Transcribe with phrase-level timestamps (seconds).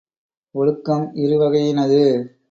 [0.55, 2.31] ஒழுக்கம் இரு வகையினது.